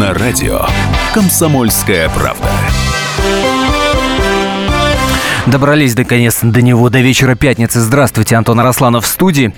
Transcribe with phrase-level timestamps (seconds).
[0.00, 0.62] На радио
[1.12, 2.48] «Комсомольская правда».
[5.46, 7.80] Добрались наконец до него до вечера пятницы.
[7.80, 9.54] Здравствуйте, Антон Арасланов в студии.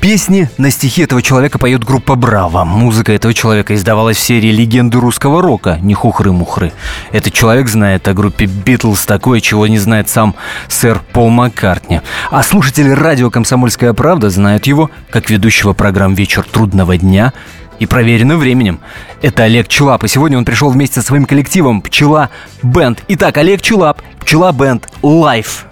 [0.00, 2.64] Песни на стихи этого человека поет группа «Браво».
[2.64, 6.72] Музыка этого человека издавалась в серии «Легенды русского рока», не хухры-мухры.
[7.10, 10.34] Этот человек знает о группе «Битлз» такое, чего не знает сам
[10.68, 12.00] сэр Пол Маккартни.
[12.30, 17.34] А слушатели радио «Комсомольская правда» знают его как ведущего программ «Вечер трудного дня»,
[17.82, 18.78] и проверенным временем.
[19.22, 22.30] Это Олег Челап, и сегодня он пришел вместе со своим коллективом «Пчела
[22.62, 23.02] Бенд».
[23.08, 25.66] Итак, Олег Челап, «Пчела Бенд», лайф.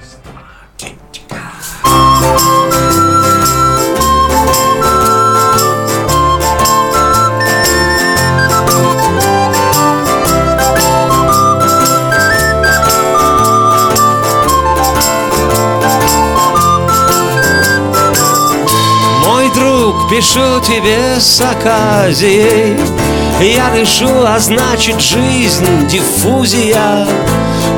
[1.85, 2.60] Мой
[19.91, 22.79] друг, пишу тебе с оказией
[23.41, 27.07] Я дышу, а значит жизнь диффузия.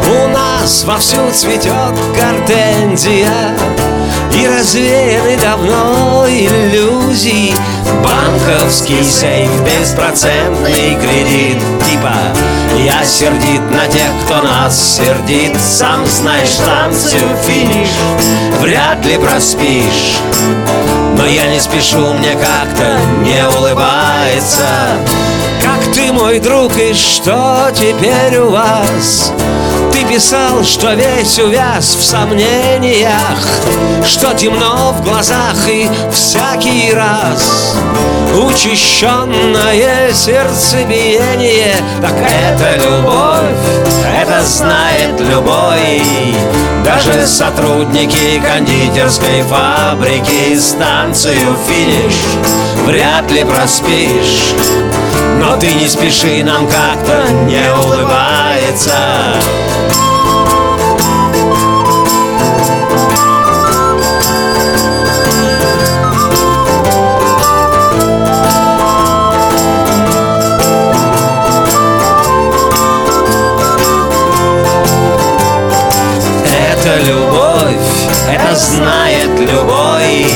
[0.08, 3.56] У нас вовсю цветет гортензия.
[4.34, 6.81] И развеяны давно иллюзии
[8.72, 11.58] Банковский сейф, беспроцентный кредит.
[11.84, 12.14] Типа
[12.78, 15.54] я сердит на тех, кто нас сердит.
[15.60, 17.90] Сам знаешь, танцую финиш
[18.60, 20.16] Вряд ли проспишь.
[21.18, 24.66] Но я не спешу, мне как-то не улыбается.
[25.62, 29.34] Как ты мой друг и что теперь у вас?
[29.92, 33.38] Ты писал, что весь увяз в сомнениях
[34.04, 37.76] Что темно в глазах и всякий раз
[38.34, 41.74] Учащенное сердцебиение.
[42.00, 43.58] Так это любовь,
[44.16, 46.02] это знает любой
[46.84, 52.14] Даже сотрудники кондитерской фабрики Станцию финиш
[52.86, 54.54] вряд ли проспишь.
[55.40, 58.94] Но ты не спеши, нам как-то не улыбается
[78.54, 80.26] знает любой.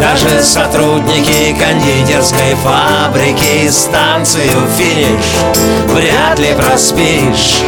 [0.00, 5.24] Даже сотрудники кондитерской фабрики Станцию финиш
[5.86, 7.60] вряд ли проспишь.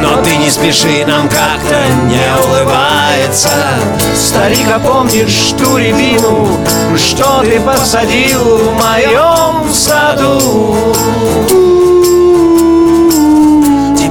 [0.00, 3.50] Но ты не спеши, нам как-то не улыбается.
[4.16, 6.48] Старик, а помнишь ту рябину,
[6.96, 11.73] что ты посадил в моем саду?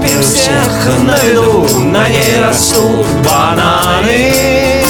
[0.04, 4.84] У всех на виду на ней растут бананы.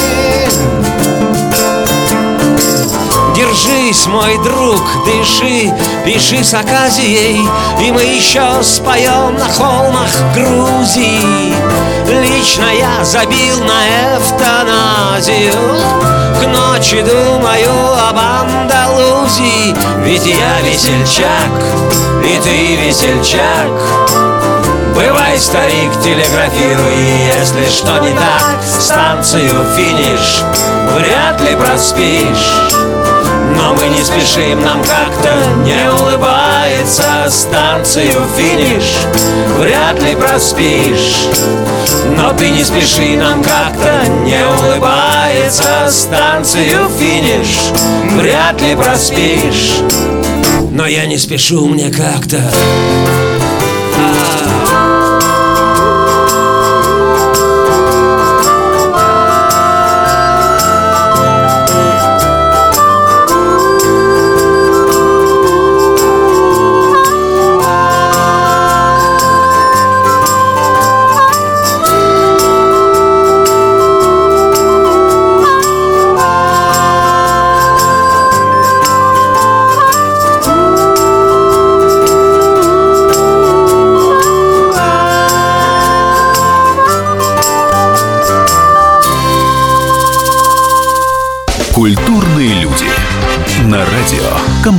[3.34, 5.72] Держись, мой друг, дыши,
[6.04, 7.40] пиши с оказией
[7.80, 11.54] И мы еще споем на холмах Грузии.
[12.08, 15.52] Лично я забил на эвтаназию
[16.40, 17.72] К ночи думаю
[18.08, 19.74] об Андалузии.
[20.04, 21.50] Ведь я весельчак,
[22.24, 24.33] и ты весельчак
[24.94, 26.94] Бывай, старик, телеграфируй,
[27.36, 30.42] если что не так Станцию финиш
[30.96, 32.70] вряд ли проспишь.
[33.56, 35.34] Но мы не спешим, нам как-то
[35.64, 38.84] не улыбается Станцию финиш
[39.58, 41.26] вряд ли проспишь.
[42.16, 47.72] Но ты не спеши, нам как-то не улыбается Станцию финиш
[48.12, 49.80] вряд ли проспишь.
[50.70, 52.40] Но я не спешу, мне как-то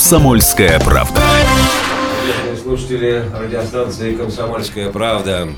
[0.06, 1.20] «Комсомольская правда».
[2.62, 5.50] Слушатели радиостанции «Комсомольская правда».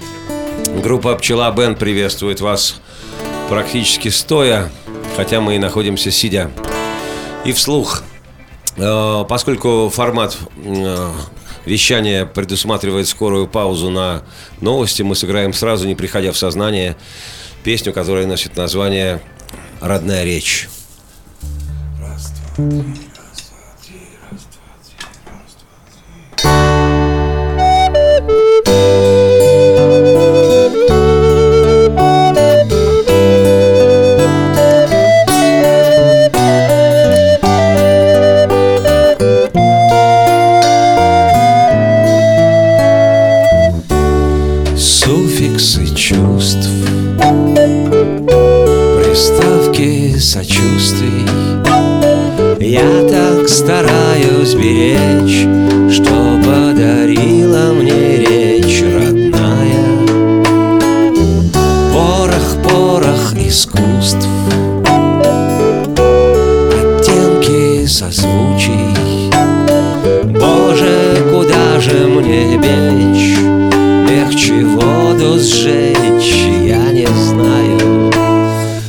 [0.82, 2.80] Группа «Пчела Бенд» приветствует вас
[3.50, 4.70] практически стоя,
[5.18, 6.50] хотя мы и находимся сидя.
[7.44, 8.04] И вслух.
[8.78, 11.12] Э, Поскольку формат э,
[11.66, 14.24] вещания предусматривает скорую паузу на
[14.62, 16.96] новости, мы сыграем сразу, не приходя в сознание,
[17.66, 19.20] песню, которая носит название
[19.82, 20.70] «Родная речь».
[22.00, 22.97] Раз, два, три.
[54.48, 55.48] Стараюсь беречь
[55.94, 59.86] Что подарила мне речь родная.
[61.94, 64.28] Порох, порох искусств
[66.72, 69.32] Оттенки созвучий.
[70.24, 73.38] Боже, куда же мне бечь?
[74.10, 78.12] Легче воду сжечь, я не знаю.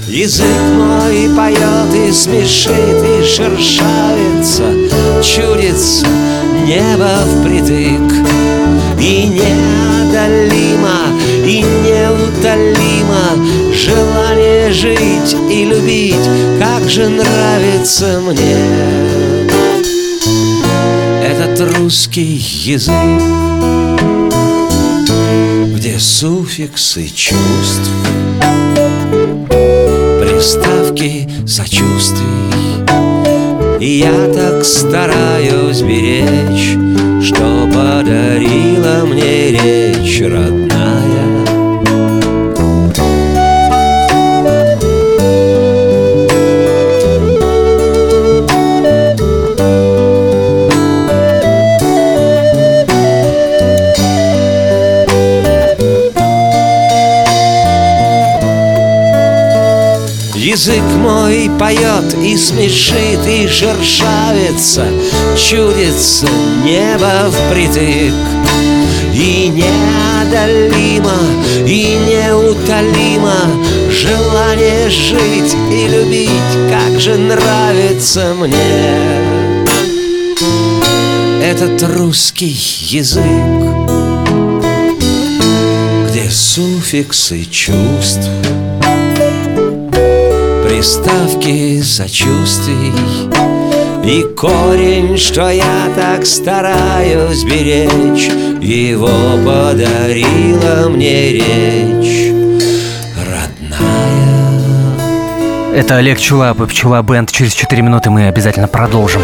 [0.06, 0.46] Язык
[0.76, 4.17] мой поет и смешит и Чудится
[6.98, 8.12] небо впритык.
[9.00, 10.98] И неодолимо,
[11.46, 16.28] и неутолимо Желание жить и любить,
[16.60, 18.56] как же нравится мне.
[21.22, 22.94] Этот русский язык
[25.74, 27.90] где суффиксы чувств
[30.20, 32.77] Приставки сочувствий
[33.80, 36.76] И я так стараюсь беречь
[37.24, 40.77] Что подарила мне речь родная
[60.58, 64.86] Язык мой поет и смешит, и шершавится,
[65.36, 66.26] Чудится
[66.64, 68.12] небо впритык.
[69.14, 71.14] И неодолимо,
[71.64, 73.36] и неутолимо
[73.88, 78.98] Желание жить и любить, как же нравится мне
[81.40, 83.22] Этот русский язык
[86.08, 88.28] Где суффиксы чувств
[90.78, 92.92] приставки сочувствий
[94.04, 98.30] И корень, что я так стараюсь беречь
[98.62, 99.08] Его
[99.44, 102.32] подарила мне речь
[103.16, 103.80] родная
[105.74, 107.32] Это Олег Чулап и Пчела Бенд.
[107.32, 109.22] Через 4 минуты мы обязательно продолжим.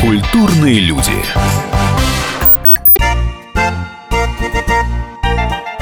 [0.00, 1.12] Культурные люди.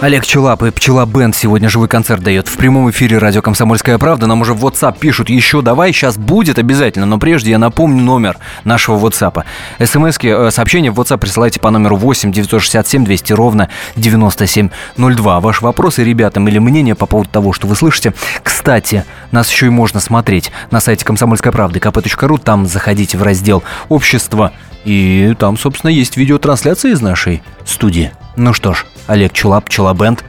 [0.00, 4.28] Олег Челап и Пчела Бенд сегодня живой концерт дает в прямом эфире радио «Комсомольская правда».
[4.28, 8.38] Нам уже в WhatsApp пишут еще давай, сейчас будет обязательно, но прежде я напомню номер
[8.62, 9.42] нашего WhatsApp.
[9.84, 15.40] смс э, сообщения в WhatsApp присылайте по номеру 8 967 200 ровно 9702.
[15.40, 18.14] Ваши вопросы ребятам или мнение по поводу того, что вы слышите.
[18.44, 22.40] Кстати, нас еще и можно смотреть на сайте «Комсомольской правды» kp.ru.
[22.40, 24.52] Там заходите в раздел «Общество»
[24.84, 28.12] и там, собственно, есть видеотрансляция из нашей студии.
[28.36, 30.22] Ну что ж, Олег Чулап, Чулабенд.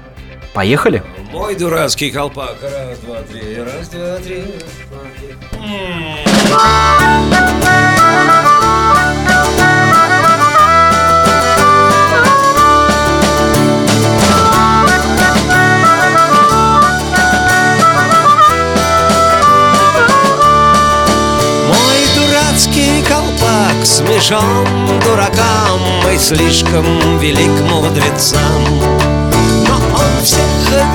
[0.53, 1.03] Поехали?
[1.31, 2.55] Мой дурацкий колпак.
[2.63, 3.61] Раз, два, три.
[3.61, 4.43] Раз, два, три.
[5.59, 6.98] Мой
[24.19, 25.79] смешон дуракам
[26.13, 28.63] И слишком велик мудрецам.
[29.67, 30.41] Но он всех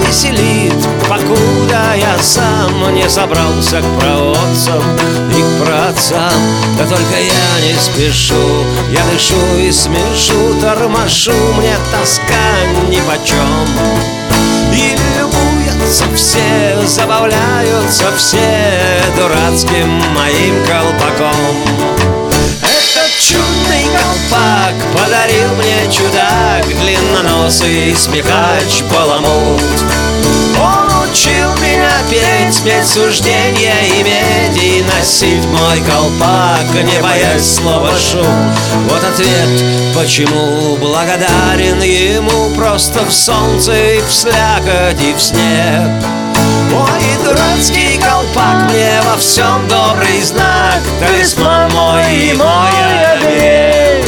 [0.06, 0.74] веселит,
[1.08, 4.82] покуда я сам Не собрался к проводцам
[5.30, 6.32] и к праотцам.
[6.78, 12.34] Да только я не спешу, я дышу и смешу Тормошу, мне тоска
[12.88, 13.68] нипочем
[14.72, 22.13] И любуются все, забавляются все Дурацким моим колпаком
[23.18, 29.62] Чудный колпак подарил мне чудак Длинноносый смекач баламут.
[30.60, 38.54] Он учил меня петь, петь суждения иметь И носить мой колпак, не боясь слова шум
[38.88, 46.23] Вот ответ, почему благодарен ему Просто в солнце и в слякоть и в снег
[46.74, 50.82] мой дурацкий колпак мне во всем добрый знак.
[51.00, 52.70] Талисман мой и мой
[53.14, 54.04] оберег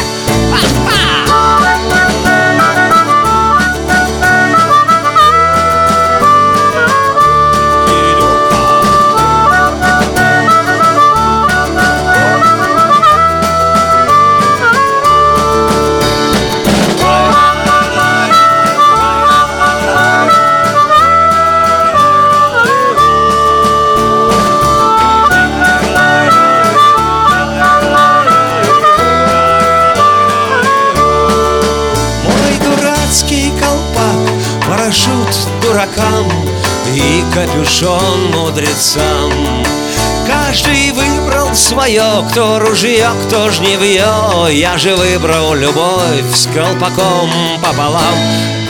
[41.87, 44.05] свое, кто ружье, кто жневье
[44.51, 47.31] Я же выбрал любовь с колпаком
[47.63, 48.15] пополам.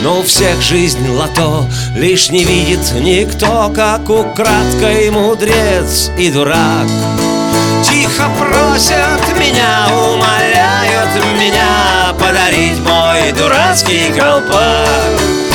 [0.02, 6.86] Но у всех жизнь лото, лишь не видит никто Как украдкой мудрец и дурак.
[7.82, 15.45] Тихо просят меня, умоляют меня Подарить мой дурацкий колпак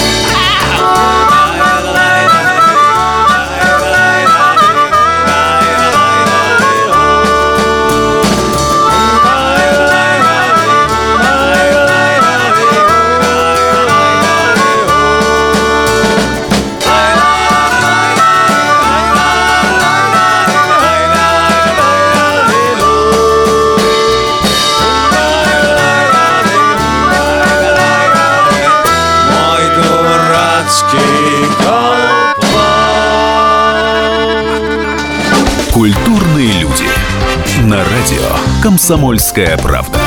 [38.61, 39.97] «Комсомольская правда».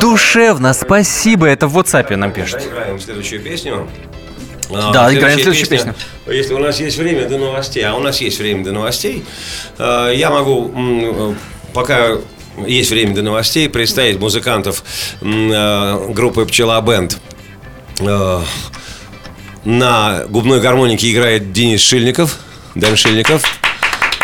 [0.00, 1.46] Душевно, спасибо.
[1.46, 2.66] Это в WhatsApp нам пишет.
[2.66, 3.86] Играем следующую песню.
[4.70, 5.94] Да, играем следующую песню.
[6.26, 9.24] Если у нас есть время до новостей, а у нас есть время до новостей,
[9.78, 11.34] э, я могу
[11.74, 12.16] пока
[12.66, 14.82] есть время до новостей, представить музыкантов
[15.20, 17.18] э, группы «Пчела Бенд».
[18.00, 18.40] Э,
[19.64, 22.38] на губной гармонике играет Денис Шильников,
[22.74, 23.42] Дэн Шильников–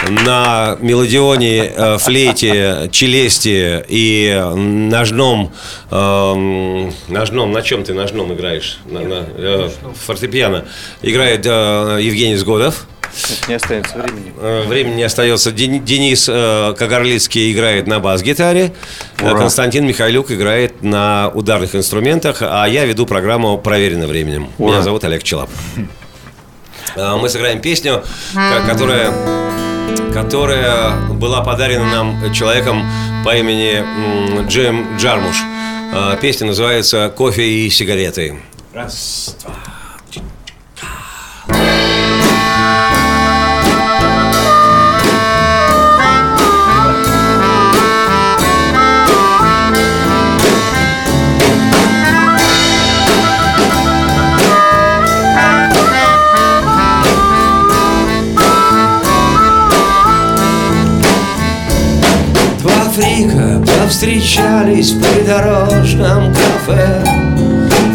[0.08, 5.52] на мелодионе, э, флейте, челесте и ножном,
[5.90, 8.78] э, ножном, на чем ты ножном играешь?
[8.86, 9.70] На, на, э,
[10.06, 10.64] фортепиано.
[11.02, 12.86] Играет э, Евгений Сгодов.
[13.48, 14.32] Не остается времени.
[14.38, 15.52] Э, времени не остается.
[15.52, 18.72] Денис э, Кагарлицкий играет на бас-гитаре.
[19.20, 19.38] Ура.
[19.38, 22.38] Константин Михайлюк играет на ударных инструментах.
[22.42, 24.50] А я веду программу «Проверено временем».
[24.58, 24.72] Ура.
[24.72, 25.50] Меня зовут Олег Челап.
[26.94, 28.02] Э, мы сыграем песню,
[28.66, 29.12] которая
[30.12, 32.84] которая была подарена нам человеком
[33.24, 33.84] по имени
[34.48, 35.36] Джем Джармуш.
[35.92, 38.40] А, песня называется «Кофе и сигареты».
[38.72, 39.54] Раз, два,
[63.86, 67.04] повстречались в придорожном кафе.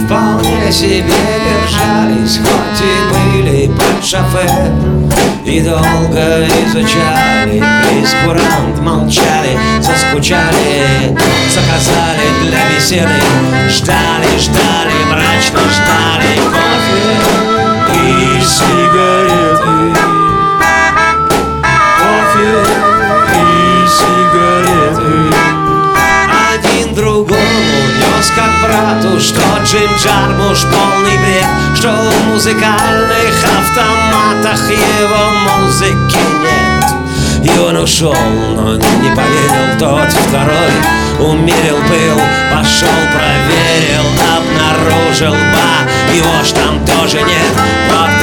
[0.05, 4.71] Вполне себе держались, хоть и были под шофе
[5.45, 11.15] И долго изучали, прескурант молчали, заскучали
[11.49, 13.21] Заказали для беседы,
[13.69, 17.50] ждали, ждали, мрачно ждали кофе
[29.71, 31.45] Что Джим Джармуш полный бред
[31.77, 38.13] Что в музыкальных автоматах его музыки нет И он ушел,
[38.53, 40.73] но не поверил тот второй
[41.19, 44.03] Умерил пыл, пошел, проверил,
[44.35, 47.53] обнаружил ба Его ж там тоже нет,
[47.91, 48.20] вот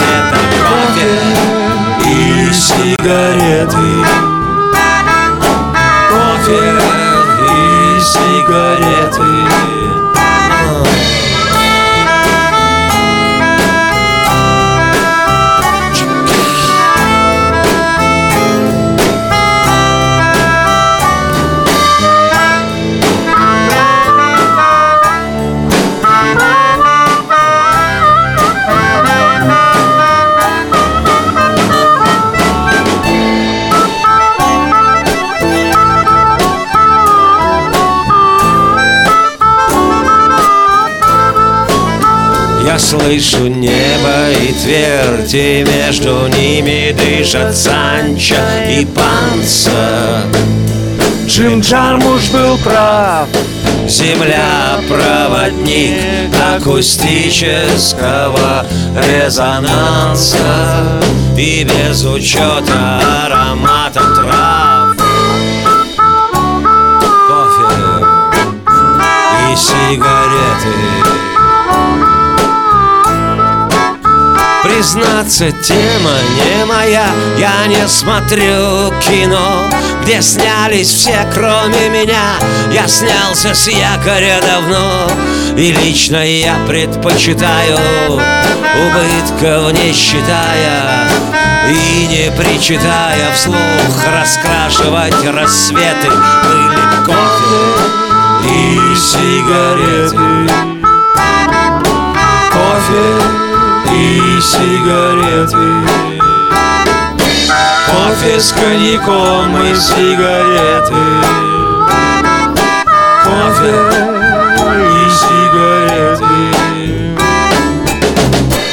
[42.88, 50.22] слышу небо и твердь И между ними дышат Санчо и Панса.
[51.26, 53.28] Джим Джармуш был прав.
[53.86, 58.64] Земля проводник акустического
[58.94, 60.38] резонанса.
[61.36, 64.96] И без учета аромата трав
[67.28, 67.68] Кофе
[69.52, 71.07] и сигареты
[74.62, 77.06] Признаться, тема не моя.
[77.38, 79.70] Я не смотрю кино
[80.02, 82.34] Где снялись все, кроме меня.
[82.72, 85.10] Я снялся с якоря давно
[85.56, 87.78] И лично я предпочитаю
[88.14, 91.08] Убытков не считая
[91.68, 93.56] И не причитая вслух.
[94.12, 96.08] Раскрашивать рассветы
[96.42, 97.98] Пыли кофе
[98.44, 100.77] и сигареты
[103.98, 105.88] и сигареты.
[107.86, 110.94] Кофе с коньяком и сигареты.
[113.24, 113.74] Кофе
[114.76, 116.36] и сигареты.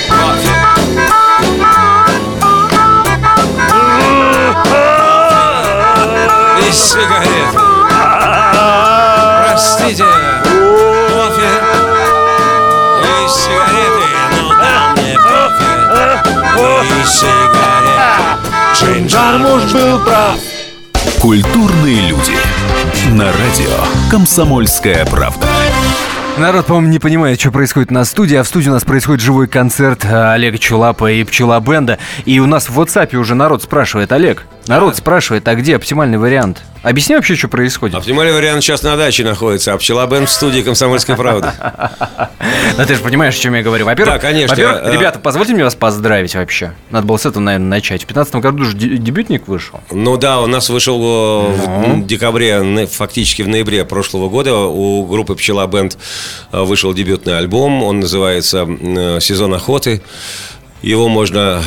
[0.09, 0.53] Кофе.
[6.67, 7.64] И сигареты
[20.05, 20.39] прав
[21.19, 22.33] Культурные люди.
[23.11, 25.47] На радио «Комсомольская правда».
[26.37, 29.47] Народ, по-моему, не понимает, что происходит на студии, а в студии у нас происходит живой
[29.47, 31.97] концерт э, Олега Чулапа и Пчела Бенда.
[32.25, 36.61] И у нас в WhatsApp уже народ спрашивает, Олег, народ спрашивает, а где оптимальный вариант?
[36.85, 37.95] Объясни вообще, что происходит.
[37.95, 41.51] Оптимальный вариант сейчас на даче находится, а пчела Бен в студии «Комсомольской правды».
[42.77, 43.85] Ну ты же понимаешь, о чем я говорю.
[43.85, 44.55] Во-первых, Да, конечно.
[44.55, 46.73] во-первых, Э, ребята, позвольте мне вас поздравить вообще.
[46.91, 48.03] Надо было с этого, наверное, начать.
[48.03, 49.79] В 2015 году же де- дебютник вышел.
[49.91, 51.51] Ну да, у нас вышел э,
[52.01, 55.97] в декабре, н- фактически в ноябре прошлого года у группы «Пчела Бенд»
[56.51, 57.81] э, вышел дебютный альбом.
[57.83, 58.67] Он называется
[59.21, 60.01] «Сезон охоты».
[60.85, 61.63] Его можно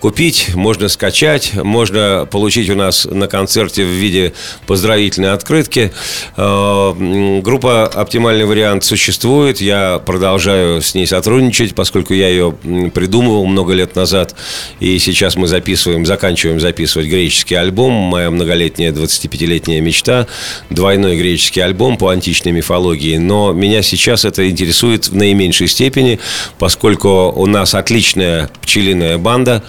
[0.00, 4.32] купить, можно скачать, можно получить у нас на концерте в виде
[4.66, 5.92] поздравительной открытки.
[6.38, 9.60] Э, Группа «Оптимальный вариант» существует.
[9.60, 12.52] Я продолжаю с ней сотрудничать, поскольку я ее
[12.94, 14.34] придумывал много лет назад.
[14.80, 17.92] И сейчас мы записываем, заканчиваем записывать греческий альбом.
[17.92, 20.26] Моя многолетняя 25-летняя мечта.
[20.70, 23.18] Двойной греческий альбом по античной мифологии.
[23.18, 26.18] Но меня сейчас это интересует в наименьшей степени,
[26.58, 29.62] поскольку у нас отличная пчелиная банда,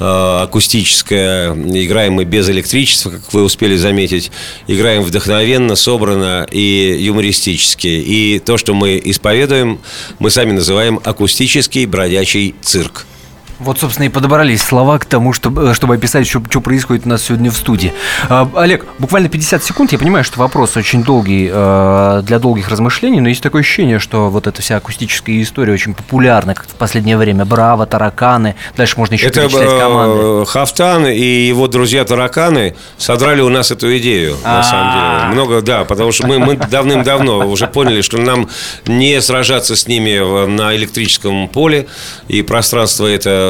[0.00, 1.52] э, акустическая.
[1.52, 4.30] Играем мы без электричества, как вы успели заметить.
[4.66, 7.86] Играем вдохновенно, собрано и юмористически.
[7.86, 9.78] И то, что мы исповедуем,
[10.18, 13.06] мы сами называем акустический бродячий цирк.
[13.58, 17.22] Вот, собственно, и подобрались слова к тому, чтобы, чтобы описать, что, что происходит у нас
[17.22, 17.92] сегодня в студии.
[18.28, 19.92] А, Олег, буквально 50 секунд.
[19.92, 24.30] Я понимаю, что вопрос очень долгий э, для долгих размышлений, но есть такое ощущение, что
[24.30, 27.44] вот эта вся акустическая история очень популярна как в последнее время.
[27.44, 28.54] Браво, тараканы.
[28.76, 30.22] Дальше можно еще Это перечислять команды.
[30.22, 35.34] э, Хафтан и его друзья-тараканы содрали у нас эту идею, на самом деле.
[35.34, 38.48] Много, да, потому что мы, мы давным-давно уже поняли, что нам
[38.86, 41.86] не сражаться с ними на электрическом поле,
[42.28, 43.47] и пространство это э,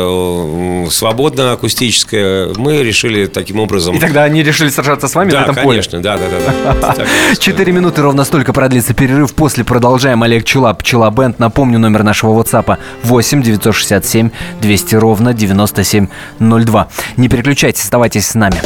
[0.90, 2.48] свободно акустическое.
[2.56, 3.96] Мы решили таким образом...
[3.96, 5.66] И тогда они решили сражаться с вами на Да, этом поле.
[5.82, 6.74] конечно, да, да, да.
[6.74, 6.92] да.
[6.94, 7.40] Так есть.
[7.42, 9.34] Четыре минуты ровно столько продлится перерыв.
[9.34, 10.22] После продолжаем.
[10.22, 11.38] Олег Чула, Пчела Бенд.
[11.38, 14.30] Напомню, номер нашего WhatsApp 8 967
[14.61, 16.88] 200 ровно 9702.
[17.16, 18.61] Не переключайтесь, оставайтесь с нами.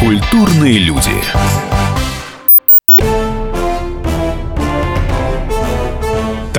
[0.00, 1.10] Культурные люди.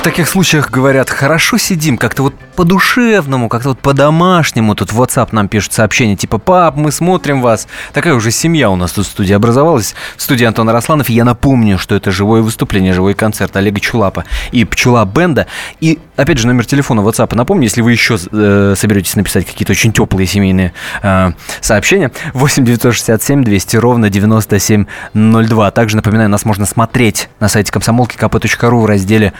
[0.00, 4.74] В таких случаях говорят, хорошо сидим, как-то вот по-душевному, как-то вот по-домашнему.
[4.74, 7.68] Тут в WhatsApp нам пишут сообщения типа «Пап, мы смотрим вас».
[7.92, 9.94] Такая уже семья у нас тут в студии образовалась.
[10.16, 11.10] В студии Антон Арасланов.
[11.10, 15.46] И я напомню, что это живое выступление, живой концерт Олега Чулапа и Пчела Бенда.
[15.80, 19.92] И, опять же, номер телефона WhatsApp напомню, если вы еще э, соберетесь написать какие-то очень
[19.92, 22.10] теплые семейные э, сообщения.
[22.32, 25.70] 8 967 200 ровно 9702.
[25.72, 29.34] Также, напоминаю, нас можно смотреть на сайте комсомолки kp.ru в разделе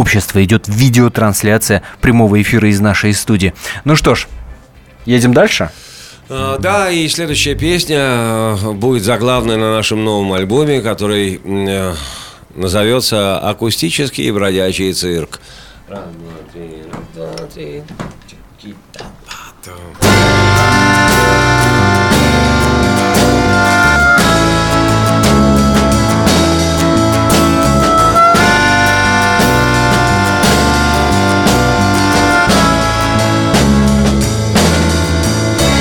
[0.00, 0.42] э, «Общество».
[0.44, 3.54] Идет видеотрансляция прямого эфира из нашей студии.
[3.84, 4.28] Ну что ж,
[5.06, 5.70] едем дальше?
[6.28, 11.94] А, Да, и следующая песня э, будет заглавной на нашем новом альбоме, который э,
[12.54, 15.40] назовется «Акустический бродячий цирк».
[15.88, 16.04] Раз,
[17.14, 17.82] два, три,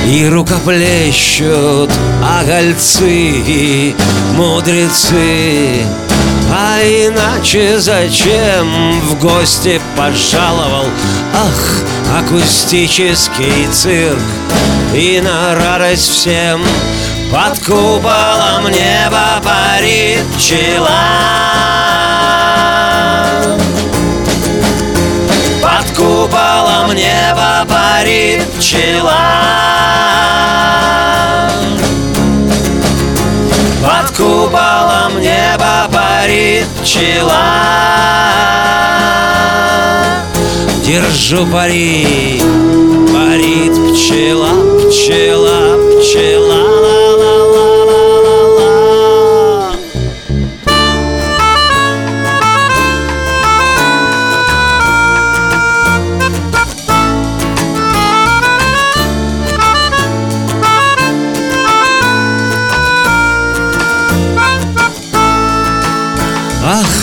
[0.10, 1.92] И рукоплещут
[2.24, 3.94] огольцы,
[4.34, 5.86] мудрецы.
[6.52, 10.88] А иначе зачем в гости пожаловал?
[11.36, 14.18] Ах, акустический цирк!
[14.96, 16.64] И на радость всем
[17.32, 20.90] под куполом неба парит пчела
[25.80, 29.16] под куполом неба парит пчела.
[33.82, 37.44] Под куполом неба парит пчела.
[40.86, 42.42] Держу пари,
[43.14, 44.50] парит пчела,
[44.90, 47.09] пчела, пчела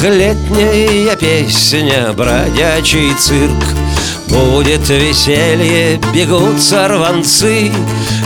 [0.09, 3.64] летняя песня, бродячий цирк.
[4.29, 7.71] Будет веселье, бегут сорванцы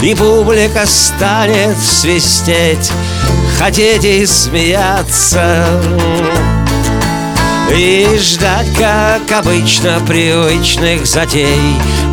[0.03, 2.91] И публика станет свистеть.
[3.59, 5.67] Хотеть и смеяться
[7.73, 11.61] и ждать, как обычно, привычных затей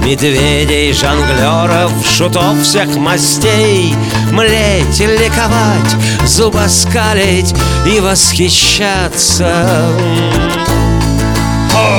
[0.06, 3.96] Медведей, жонглеров, шутов всех мастей.
[4.32, 7.54] Млеть, ликовать, зубоскалить
[7.86, 9.52] и восхищаться.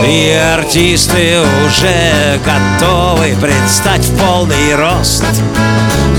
[0.06, 5.24] И артисты уже готовы предстать в полный рост.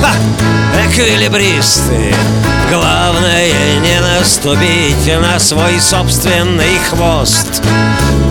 [0.01, 0.11] Ха!
[0.85, 2.13] Эквилибристы!
[2.69, 7.63] Главное не наступить на свой собственный хвост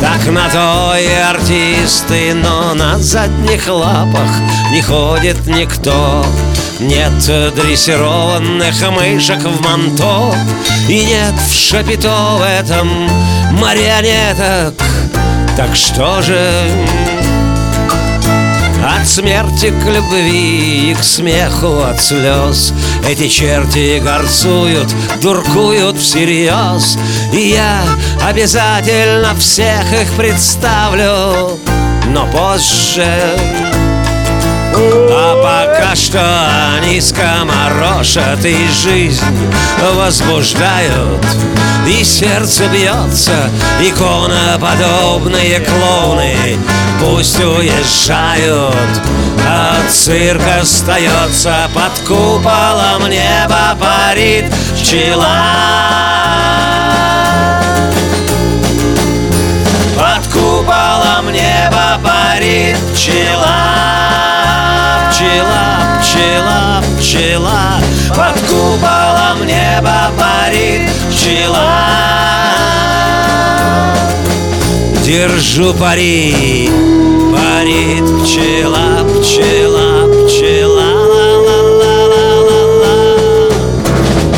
[0.00, 4.30] Так на то и артисты, но на задних лапах
[4.70, 6.24] не ходит никто.
[6.80, 7.12] Нет
[7.56, 10.32] дрессированных мышек в манто
[10.86, 13.08] И нет в шапито в этом
[13.58, 14.74] марионеток.
[15.56, 16.70] Так что же
[18.88, 22.72] от смерти к любви и к смеху от слез.
[23.06, 24.88] Эти черти горцуют,
[25.22, 26.98] дуркуют всерьез.
[27.32, 27.82] И я
[28.22, 31.58] обязательно всех их представлю.
[32.08, 33.06] Но позже.
[35.10, 36.20] А пока что
[36.76, 39.24] они скоморошат и жизнь
[39.94, 41.24] возбуждают
[41.88, 46.58] И сердце бьется, иконоподобные клоуны
[47.00, 48.74] Пусть уезжают,
[49.46, 54.44] а цирк остается Под куполом неба парит
[54.76, 55.28] пчела.
[59.96, 63.46] Под куполом неба парит пчела
[65.10, 71.84] Пчела, пчела, пчела Под куполом неба парит пчела
[75.04, 76.68] Держу пари,
[77.32, 82.98] парит пчела, пчела, пчела ла-ла-ла-ла-ла-ла.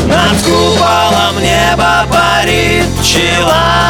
[0.07, 3.80] Над куполом неба парит пчела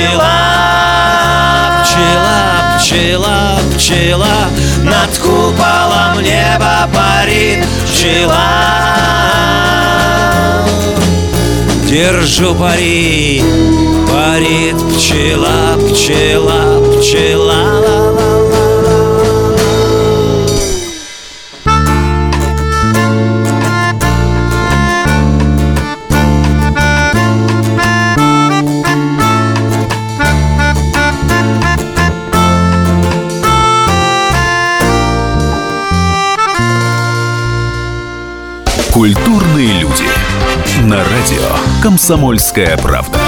[0.00, 4.36] пчела Пчела, пчела, пчела
[4.82, 8.46] Над куполом неба парит пчела
[11.90, 13.42] Держу пари,
[14.08, 18.69] парит пчела, пчела, пчела ла-ла-ла-ла.
[38.92, 40.02] Культурные люди.
[40.82, 43.20] На радио «Комсомольская правда».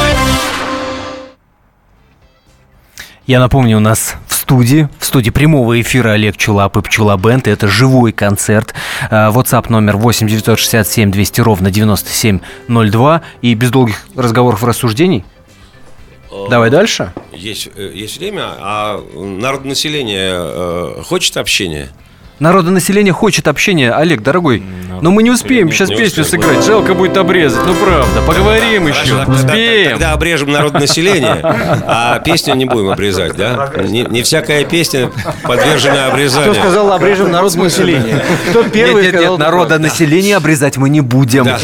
[3.29, 7.47] Я напомню, у нас в студии, в студии прямого эфира Олег Чулап и Пчула Бенд.
[7.47, 8.75] Это живой концерт.
[9.09, 13.23] А, WhatsApp номер 8 967 200 ровно 9702.
[13.43, 15.25] И без долгих разговоров и рассуждений.
[16.51, 17.13] Давай дальше.
[17.33, 21.91] Есть, э, есть время, а народонаселение э, хочет общения?
[22.39, 23.93] Народонаселение хочет общения.
[23.93, 24.63] Олег, дорогой,
[25.01, 26.43] но мы не успеем сейчас не песню успеем.
[26.43, 26.65] сыграть.
[26.67, 27.65] Жалко будет обрезать.
[27.67, 28.21] Ну, правда.
[28.27, 29.17] Поговорим еще.
[29.19, 29.91] Тогда- Успеем.
[29.93, 33.71] Тогда обрежем народонаселение, а песню не будем обрезать, да?
[33.85, 35.11] Не, не всякая песня
[35.45, 36.55] подвержена Кто обрезанию.
[36.55, 38.25] сказал обрежем народ населения?
[38.51, 39.39] Кто первый Нет, нет, сказал?
[39.39, 41.45] нет, народонаселение обрезать мы не будем.
[41.45, 41.61] Да,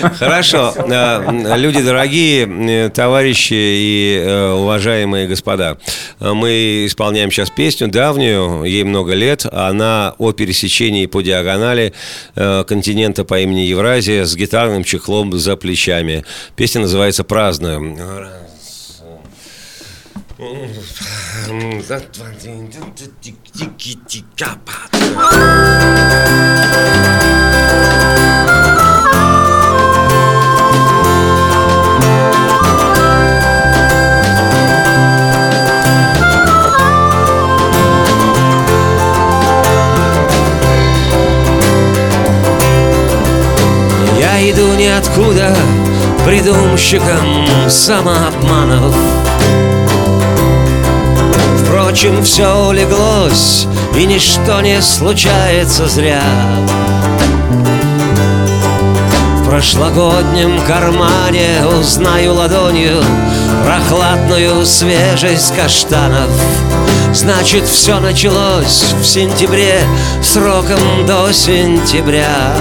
[0.00, 0.10] да.
[0.18, 0.74] Хорошо.
[0.76, 2.46] Э, Люди дорогие,
[2.86, 5.78] э, товарищи и э, уважаемые господа,
[6.20, 9.46] мы исполняем сейчас песню давнюю, ей много лет.
[9.68, 11.92] Она о пересечении по диагонали
[12.34, 16.24] э, континента по имени Евразия с гитарным чехлом за плечами.
[16.54, 17.96] Песня называется «Праздную».
[20.38, 20.46] Я
[46.46, 48.94] придумщиком самообманов.
[51.58, 56.22] Впрочем, все улеглось, и ничто не случается зря.
[59.40, 63.02] В прошлогоднем кармане узнаю ладонью
[63.64, 66.30] Прохладную свежесть каштанов.
[67.12, 69.80] Значит, все началось в сентябре
[70.22, 72.54] Сроком до сентября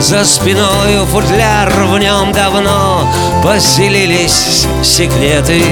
[0.00, 3.08] за спиной футляр, в нем давно
[3.42, 5.62] поселились секреты.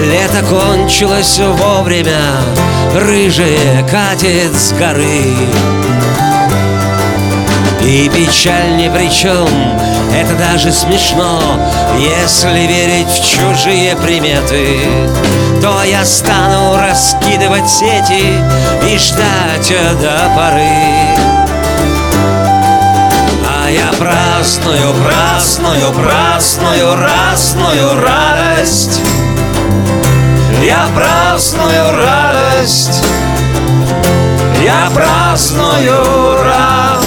[0.00, 2.36] Лето кончилось вовремя,
[2.94, 5.34] рыжее катит с горы.
[7.82, 9.48] И печаль ни при чем,
[10.12, 11.40] это даже смешно
[11.98, 14.80] Если верить в чужие приметы
[15.62, 18.32] То я стану раскидывать сети
[18.90, 21.05] И ждать до поры
[23.98, 29.00] праздную, праздную, праздную, разную радость.
[30.62, 33.02] Я праздную радость.
[34.62, 37.00] Я праздную ра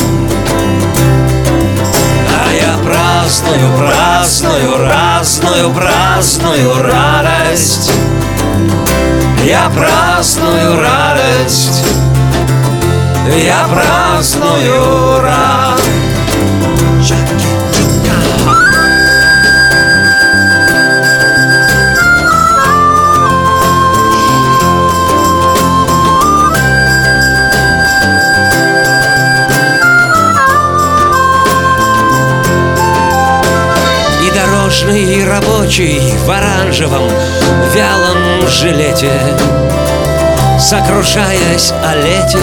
[2.30, 7.92] А я праздную, праздную, разную, праздную радость.
[9.44, 11.84] Я праздную радость.
[13.36, 16.09] Я праздную радость
[34.80, 37.10] дорожный, рабочий в оранжевом
[37.74, 39.12] вялом жилете
[40.70, 42.38] Сокрушаясь о лете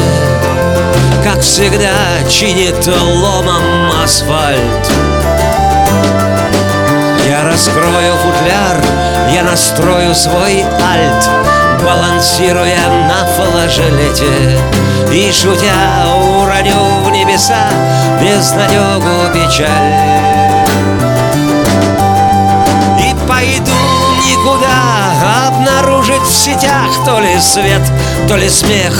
[1.22, 1.92] Как всегда
[2.28, 3.62] чинит ломом
[4.02, 4.90] асфальт.
[7.24, 8.82] Я раскрою футляр,
[9.32, 11.30] я настрою свой альт
[11.84, 14.58] Балансируя на флажолете
[15.12, 16.08] И шутя
[16.40, 17.68] уроню в небеса
[18.20, 20.26] Безнадегу печаль
[22.98, 23.75] и пойду
[26.26, 27.82] в сетях То ли свет,
[28.28, 28.94] то ли смех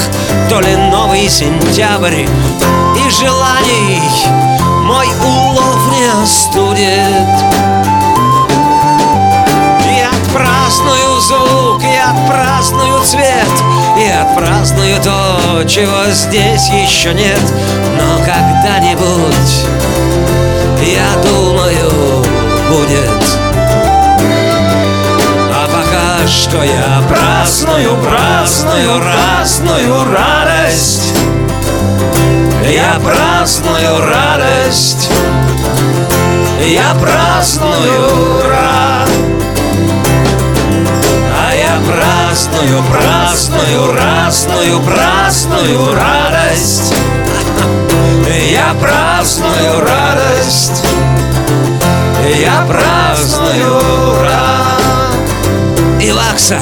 [0.48, 2.24] То ли новый сентябрь.
[2.24, 4.02] И желаний
[4.82, 6.86] Мой улов не остудит.
[9.84, 13.52] И отпраздную звук И отпраздную цвет
[13.98, 17.40] И отпраздную то Чего здесь еще нет.
[17.98, 19.66] Но когда-нибудь
[20.82, 22.24] Я думаю,
[22.68, 23.65] будет
[26.28, 31.14] что я праздную, праздную, разную радость.
[32.68, 35.10] Я праздную радость.
[36.64, 39.04] Я праздную ра
[41.38, 46.94] А я праздную, праздную, разную, праздную радость.
[48.50, 50.82] Я праздную радость.
[52.40, 54.16] Я праздную
[56.06, 56.60] релакса.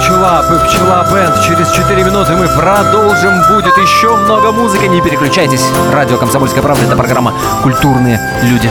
[0.00, 1.34] Пчелап и Пчела Бенд.
[1.42, 3.42] Через 4 минуты мы продолжим.
[3.48, 4.84] Будет еще много музыки.
[4.84, 5.64] Не переключайтесь.
[5.92, 8.70] Радио «Комсомольская правда»— это программа «Культурные люди».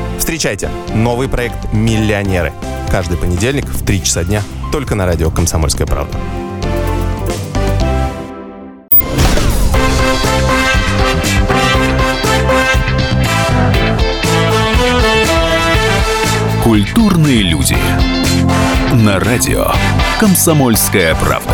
[0.21, 2.53] Встречайте новый проект «Миллионеры».
[2.91, 6.15] Каждый понедельник в 3 часа дня только на радио «Комсомольская правда».
[16.63, 17.75] Культурные люди.
[18.93, 19.71] На радио
[20.19, 21.50] «Комсомольская правда».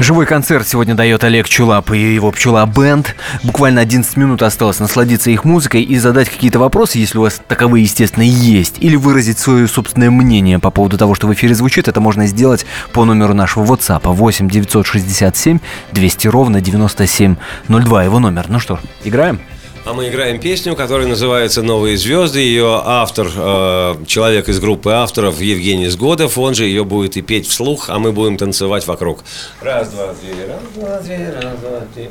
[0.00, 3.16] Живой концерт сегодня дает Олег Чулап и его Пчела Бенд.
[3.42, 7.82] Буквально 11 минут осталось насладиться их музыкой и задать какие-то вопросы, если у вас таковые,
[7.82, 8.76] естественно, есть.
[8.78, 11.88] Или выразить свое собственное мнение по поводу того, что в эфире звучит.
[11.88, 15.58] Это можно сделать по номеру нашего WhatsApp 8 967
[15.92, 18.04] 200 ровно 9702.
[18.04, 18.46] Его номер.
[18.48, 19.40] Ну что, играем?
[19.88, 22.40] А мы играем песню, которая называется «Новые звезды».
[22.40, 26.36] Ее автор, э, человек из группы авторов Евгений Сгодов.
[26.36, 29.20] Он же ее будет и петь вслух, а мы будем танцевать вокруг.
[29.62, 32.10] Раз, два, три, раз, два, три, раз, два, три.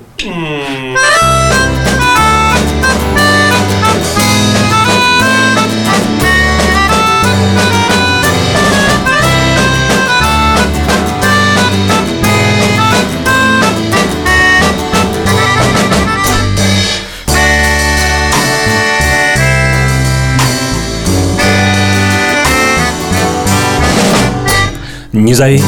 [25.18, 25.64] Не зови.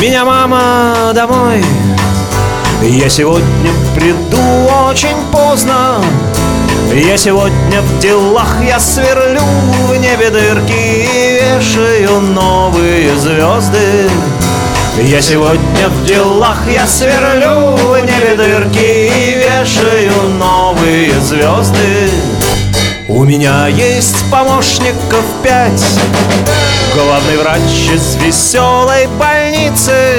[0.00, 1.60] Меня, мама, домой.
[2.82, 4.38] Я сегодня приду
[4.88, 6.00] очень поздно.
[6.94, 9.42] Я сегодня в делах, я сверлю
[9.88, 14.08] в небе дырки И вешаю новые звезды.
[15.02, 22.08] Я сегодня в делах, я сверлю в небе дырки И вешаю новые звезды
[23.16, 25.82] у меня есть помощников пять.
[26.94, 30.18] Главный врач из веселой больницы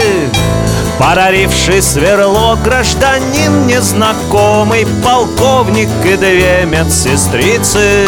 [0.97, 8.07] Подаривший сверло гражданин незнакомый Полковник и две медсестрицы.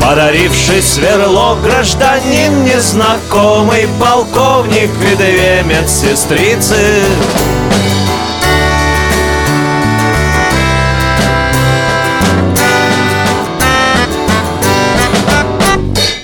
[0.00, 6.76] Подаривший сверло гражданин незнакомый Полковник и две медсестрицы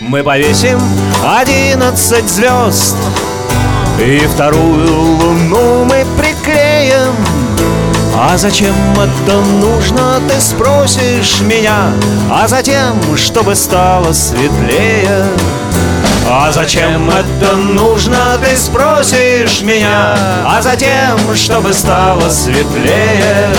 [0.08, 0.80] Мы повесим
[1.26, 2.96] одиннадцать звезд
[4.00, 7.12] И вторую луну мы приклеим.
[8.14, 11.92] А зачем это нужно, ты спросишь меня?
[12.30, 15.26] А затем, чтобы стало светлее.
[16.30, 20.16] А зачем это нужно, ты спросишь меня?
[20.46, 23.50] А затем, чтобы стало светлее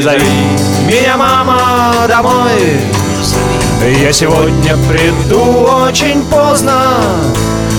[0.00, 0.22] Не зови.
[0.86, 2.80] Меня, мама, домой.
[4.02, 5.42] Я сегодня приду
[5.86, 6.96] очень поздно.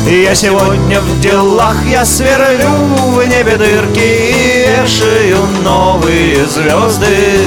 [0.06, 7.40] Я сегодня в делах, я сверлю в небе дырки И вешаю новые звезды.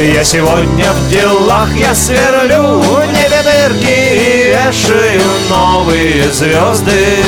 [0.00, 5.20] Я сегодня в делах, я сверлю в небе дырки И вешаю
[5.50, 7.18] новые звезды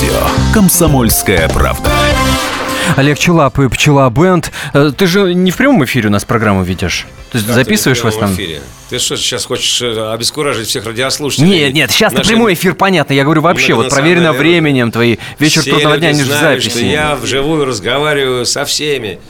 [0.00, 0.20] радио
[0.54, 1.90] «Комсомольская правда».
[2.96, 4.50] Олег Чулап и Пчела Бенд.
[4.72, 7.06] Э, Ты же не в прямом эфире у нас программу ведешь?
[7.30, 8.32] То есть записываешь вас там?
[8.34, 8.60] эфире.
[8.88, 11.48] Ты что, сейчас хочешь э, обескуражить всех радиослушателей?
[11.48, 13.12] Нет, нет, сейчас на прямой эфир, понятно.
[13.12, 15.18] Я говорю вообще, вот проверено временем твои.
[15.38, 16.70] Вечер все трудного дня, же в записи.
[16.70, 19.20] что я вживую разговариваю со всеми.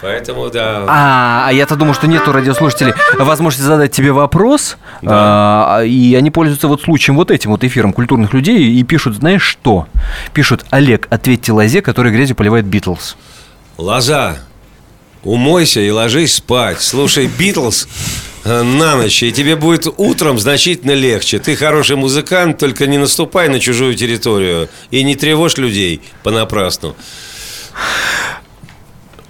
[0.00, 0.84] Поэтому, да.
[0.88, 6.68] А, а я-то думаю, что нету радиослушателей возможности задать тебе вопрос, а, и они пользуются
[6.68, 9.86] вот случаем вот этим вот эфиром культурных людей и пишут, знаешь что?
[10.32, 13.16] Пишут, Олег, ответьте Лозе, который грязью поливает Битлз.
[13.76, 14.38] Лоза,
[15.22, 16.80] умойся и ложись спать.
[16.80, 17.86] Слушай Битлз
[18.44, 21.38] э, на ночь, и тебе будет утром значительно легче.
[21.38, 26.96] Ты хороший музыкант, только не наступай на чужую территорию и не тревожь людей понапрасну.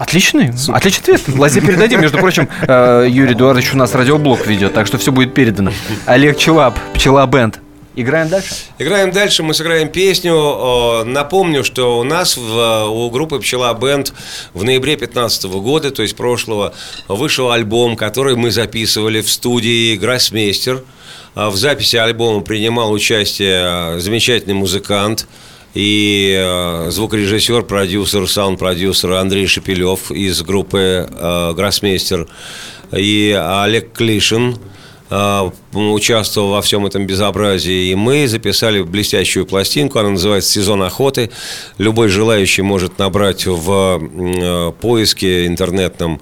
[0.01, 1.37] Отличный, отличный ответ.
[1.37, 2.01] Лазе передадим.
[2.01, 5.73] Между прочим, э, Юрий Эдуардович у нас радиоблог ведет, так что все будет передано.
[6.07, 7.61] Олег Челап, Пчела Бенд.
[7.97, 8.55] Играем дальше?
[8.79, 11.05] Играем дальше, мы сыграем песню.
[11.05, 14.15] Напомню, что у нас в, у группы Пчела Бенд
[14.55, 16.73] в ноябре 2015 года, то есть прошлого,
[17.09, 20.83] вышел альбом, который мы записывали в студии «Гроссмейстер».
[21.35, 25.29] А В записи альбома принимал участие э, замечательный музыкант
[25.75, 32.27] и э, звукорежиссер, продюсер, саунд-продюсер Андрей Шепелев из группы э, «Гроссмейстер»
[32.93, 34.59] и Олег Клишин,
[35.11, 37.91] э, участвовал во всем этом безобразии.
[37.91, 40.01] И мы записали блестящую пластинку.
[40.01, 41.31] Она называется «Сезон охоты».
[41.79, 46.21] Любой желающий может набрать в поиске интернетном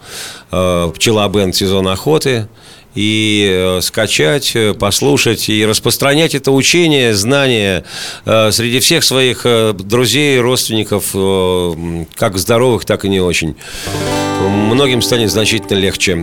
[0.53, 1.57] э, «Пчела Бенд.
[1.57, 2.49] Сезон охоты»
[2.95, 7.85] и э, скачать, э, послушать и распространять это учение, знание
[8.25, 11.13] э, среди всех своих друзей, родственников,
[12.15, 13.57] как здоровых, так и не очень.
[14.41, 16.15] Многим станет значительно легче.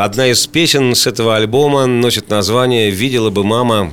[0.00, 3.92] Одна из песен с этого альбома носит название «Видела бы мама».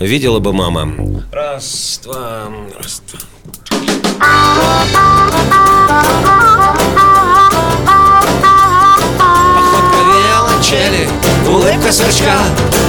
[0.00, 0.92] Видела бы мама.
[1.30, 3.20] Раз, два, раз, два.
[9.54, 11.03] Походка виолончели,
[11.64, 12.36] улыбка сверчка.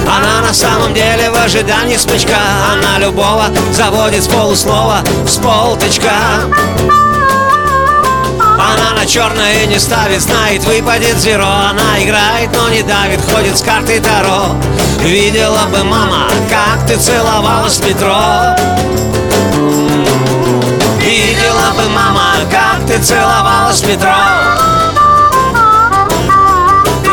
[0.06, 2.36] Она на самом деле в ожидании смычка.
[2.72, 6.12] Она любого заводит с полуслова, с полточка.
[8.58, 11.46] Она на черное не ставит, знает, выпадет зеро.
[11.46, 14.56] Она играет, но не давит, ходит с картой Таро.
[15.00, 18.16] Видела бы мама, как ты целовалась в метро.
[21.00, 24.14] Видела бы мама, как ты целовалась в метро.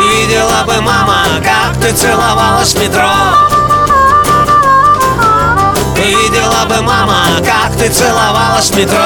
[0.00, 1.23] Видела бы мама,
[1.84, 3.10] ты целовалась в метро?
[5.96, 8.96] Видела бы мама, как ты целовалась в метро.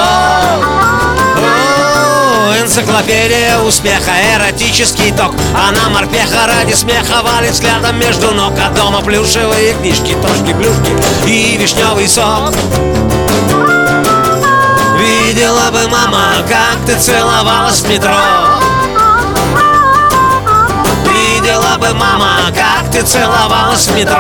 [1.40, 5.34] О, Энциклопедия успеха, эротический ток.
[5.56, 8.52] Она морпеха ради смеха валит взглядом между ног.
[8.64, 10.92] А дома плюшевые книжки, тошки, плюшки
[11.26, 12.54] и вишневый сок.
[15.00, 18.67] Видела бы мама, как ты целовалась в метро
[21.48, 24.18] Видела бы мама, как ты целовалась в метро.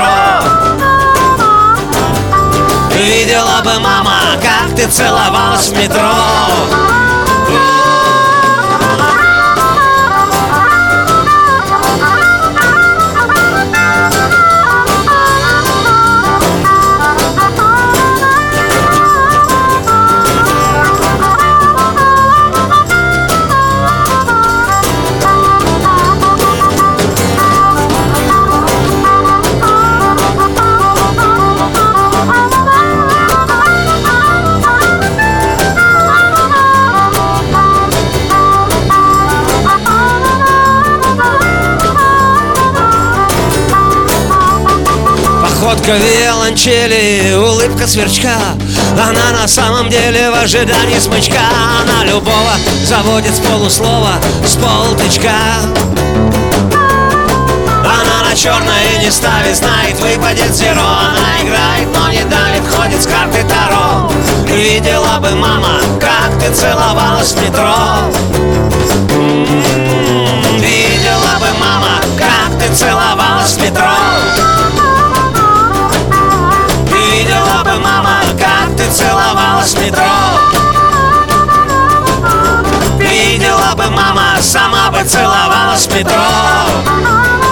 [2.96, 6.08] Видела бы мама, как ты целовалась в метро
[45.68, 48.38] Походка виолончели, улыбка сверчка.
[48.94, 51.40] Она на самом деле в ожидании смычка.
[51.82, 52.52] Она любого
[52.84, 54.12] заводит с полуслова,
[54.46, 55.30] с полточка
[57.84, 60.80] Она на черное не ставит, знает, выпадет зеро.
[60.80, 64.10] Она играет, но не давит, ходит с карты Таро.
[64.46, 67.74] Видела бы мама, как ты целовалась в метро.
[70.60, 73.97] Видела бы мама, как ты целовалась в метро
[79.74, 80.04] в метро.
[82.98, 87.47] Видела бы мама, сама бы целовалась в метро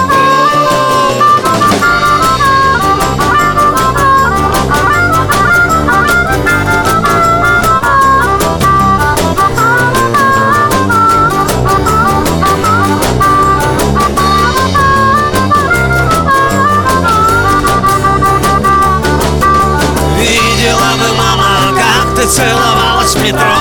[22.37, 23.55] целовалась в метро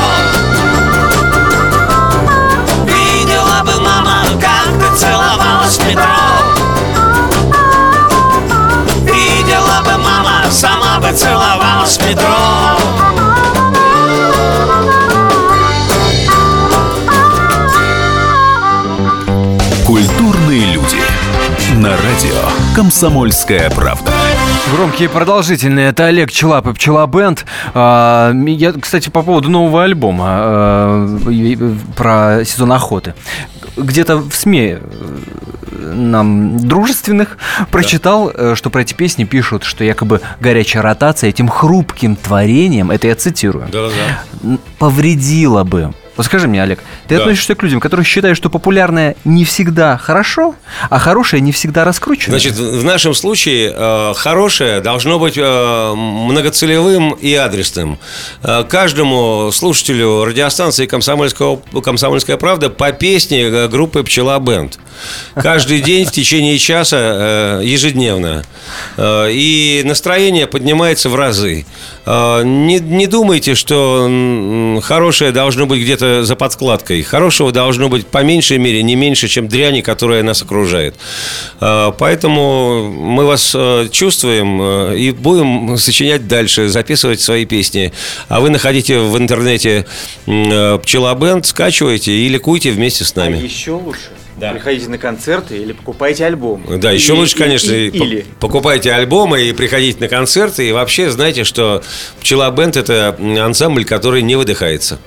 [2.84, 6.04] Видела бы мама, как ты целовалась в метро
[9.00, 12.26] Видела бы мама, сама бы целовалась в метро
[19.86, 20.98] Культурные люди.
[21.76, 22.42] На радио
[22.74, 24.15] «Комсомольская правда».
[24.74, 25.88] Громкие и продолжительные.
[25.90, 27.44] Это Олег Челап и Пчела Бенд.
[27.74, 31.18] А, Я, кстати, по поводу нового альбома а,
[31.96, 33.14] про сезон охоты.
[33.76, 37.36] Где-то в СМИ э, нам дружественных
[37.70, 43.06] прочитал, э, что про эти песни пишут, что якобы горячая ротация этим хрупким творением, это
[43.08, 44.22] я цитирую, Да-да.
[44.48, 45.92] н- повредила бы.
[46.16, 47.22] Вот скажи мне, Олег, ты Да.
[47.22, 50.54] относишься к людям, которые считают, что популярное не всегда хорошо,
[50.88, 52.30] а хорошее не всегда раскручено?
[52.38, 57.98] Значит, в нашем случае э, хорошее должно быть э, многоцелевым и адресным.
[58.42, 64.78] Э, каждому слушателю радиостанции «Комсомольского, «Комсомольская правда» по песне э, группы «Пчела Бенд».
[65.34, 68.42] Каждый день в течение часа э, ежедневно.
[68.96, 71.66] Э, и настроение поднимается в разы.
[72.06, 77.02] Э, не, не думайте, что хорошее должно быть где-то за подкладкой.
[77.02, 80.94] Хорошего должно быть по меньшей мере не меньше, чем дряни, которая нас окружает.
[81.60, 87.92] Э, Поэтому мы вас э, чувствуем э, и будем сочинять дальше, записывать свои песни.
[88.28, 89.86] А вы находите в интернете
[90.26, 93.38] м, э, «Пчела Бенд», скачивайте и ликуйте вместе с нами.
[93.38, 94.00] Еще лучше.
[94.38, 94.50] Да.
[94.52, 96.62] Приходите на концерты или покупайте альбом.
[96.78, 98.26] Да, еще Или- лучше, конечно, и- и или.
[98.38, 100.68] покупайте альбомы и приходите на концерты.
[100.68, 101.82] И вообще знайте, что
[102.20, 104.98] «Пчела Бенд»– это ансамбль, который не выдыхается.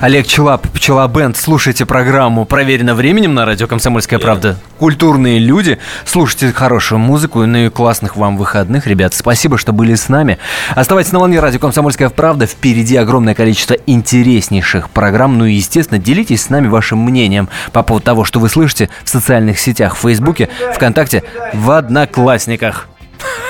[0.00, 4.58] Олег Челап, Пчела Бенд, слушайте программу «Проверено временем» на радио «Комсомольская правда».
[4.78, 9.14] Культурные люди, слушайте хорошую музыку, ну и классных вам выходных, ребят.
[9.14, 10.38] Спасибо, что были с нами.
[10.74, 12.46] Оставайтесь на волне радио «Комсомольская правда».
[12.46, 15.38] Впереди огромное количество интереснейших программ.
[15.38, 19.08] Ну и, естественно, делитесь с нами вашим мнением по поводу того, что вы слышите в
[19.08, 22.88] социальных сетях, в Фейсбуке, ВКонтакте, в Одноклассниках.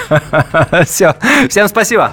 [0.85, 1.15] Все,
[1.49, 2.13] всем спасибо.